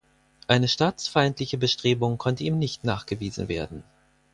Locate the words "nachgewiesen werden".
2.83-3.83